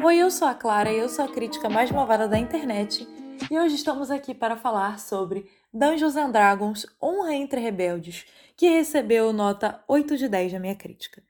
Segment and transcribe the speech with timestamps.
[0.00, 3.04] Oi, eu sou a Clara e eu sou a crítica mais malvada da internet.
[3.50, 8.24] E hoje estamos aqui para falar sobre Dungeons and Dragons Honra entre Rebeldes,
[8.56, 11.20] que recebeu nota 8 de 10 na minha crítica.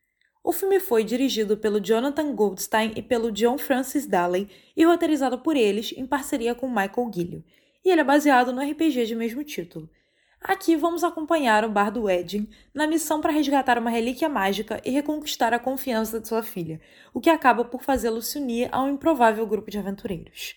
[0.44, 5.57] O filme foi dirigido pelo Jonathan Goldstein e pelo John Francis Daley e roteirizado por
[5.57, 7.44] eles em parceria com Michael Gilliam.
[7.82, 9.89] E ele é baseado no RPG de mesmo título.
[10.41, 15.53] Aqui vamos acompanhar o bardo Edin na missão para resgatar uma relíquia mágica e reconquistar
[15.53, 16.81] a confiança de sua filha,
[17.12, 20.54] o que acaba por fazê-lo se unir a um improvável grupo de aventureiros.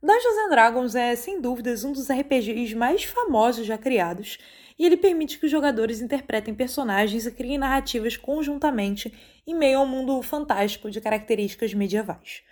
[0.00, 4.38] Dungeons and Dragons é, sem dúvidas, um dos RPGs mais famosos já criados,
[4.78, 9.12] e ele permite que os jogadores interpretem personagens e criem narrativas conjuntamente
[9.46, 12.42] em meio a um mundo fantástico de características medievais.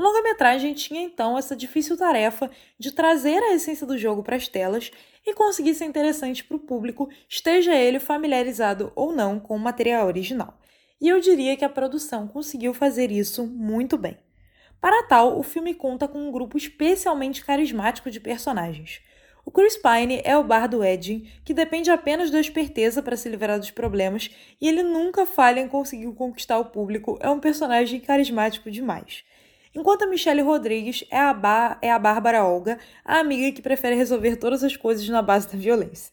[0.00, 4.48] O longa-metragem tinha então essa difícil tarefa de trazer a essência do jogo para as
[4.48, 4.90] telas
[5.26, 10.06] e conseguir ser interessante para o público, esteja ele familiarizado ou não com o material
[10.06, 10.58] original.
[10.98, 14.16] E eu diria que a produção conseguiu fazer isso muito bem.
[14.80, 19.02] Para tal, o filme conta com um grupo especialmente carismático de personagens.
[19.44, 23.58] O Chris Pine é o bardo Edging, que depende apenas da esperteza para se livrar
[23.58, 28.70] dos problemas, e ele nunca falha em conseguir conquistar o público, é um personagem carismático
[28.70, 29.28] demais.
[29.74, 33.94] Enquanto a Michelle Rodrigues é a, Bar é a Bárbara Olga, a amiga que prefere
[33.94, 36.12] resolver todas as coisas na base da violência.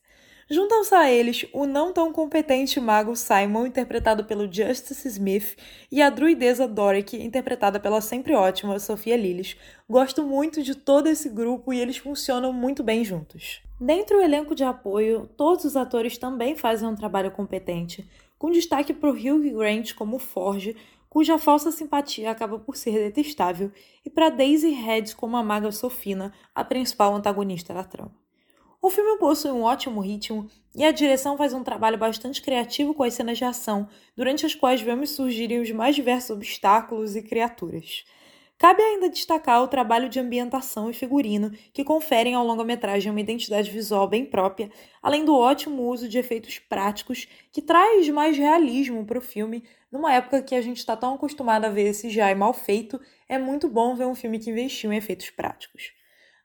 [0.49, 5.57] Juntam-se a eles o não tão competente mago Simon, interpretado pelo Justice Smith,
[5.91, 9.57] e a druideza Doric, interpretada pela sempre ótima Sofia Lillis.
[9.89, 13.61] Gosto muito de todo esse grupo e eles funcionam muito bem juntos.
[13.81, 18.93] Dentro do elenco de apoio, todos os atores também fazem um trabalho competente, com destaque
[18.93, 20.77] para o Hugh Grant como Forge,
[21.17, 23.71] cuja falsa simpatia acaba por ser detestável,
[24.05, 28.13] e para Daisy Head como a maga Sofina, a principal antagonista da trama.
[28.79, 33.01] O filme possui um ótimo ritmo e a direção faz um trabalho bastante criativo com
[33.01, 38.05] as cenas de ação, durante as quais vemos surgirem os mais diversos obstáculos e criaturas.
[38.57, 43.69] Cabe ainda destacar o trabalho de ambientação e figurino que conferem ao longa-metragem uma identidade
[43.69, 49.19] visual bem própria, além do ótimo uso de efeitos práticos que traz mais realismo para
[49.19, 49.63] o filme.
[49.91, 53.37] Numa época que a gente está tão acostumado a ver esse já mal feito, é
[53.37, 55.91] muito bom ver um filme que investiu em efeitos práticos.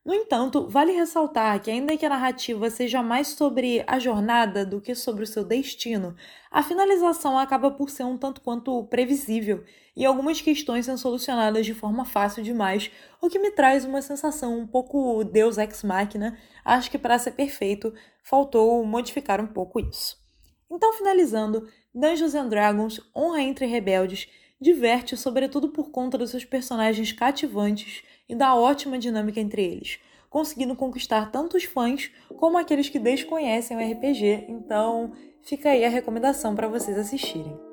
[0.05, 4.81] No entanto, vale ressaltar que, ainda que a narrativa seja mais sobre a jornada do
[4.81, 6.17] que sobre o seu destino,
[6.51, 9.63] a finalização acaba por ser um tanto quanto previsível
[9.95, 12.91] e algumas questões são solucionadas de forma fácil demais,
[13.21, 16.37] o que me traz uma sensação um pouco Deus ex machina.
[16.65, 20.17] Acho que para ser perfeito, faltou modificar um pouco isso.
[20.69, 24.29] Então, finalizando, Dungeons and Dragons Honra entre Rebeldes
[24.61, 29.99] diverte sobretudo por conta dos seus personagens cativantes e da ótima dinâmica entre eles,
[30.31, 35.13] conseguindo conquistar tanto os fãs como aqueles que desconhecem o RPG, então
[35.43, 37.72] fica aí a recomendação para vocês assistirem.